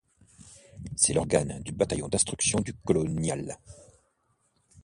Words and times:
C’est 0.95 1.13
l’organe 1.13 1.61
du 1.61 1.73
bataillon 1.73 2.07
d'instruction 2.07 2.59
du 2.61 2.73
colonial. 2.73 3.59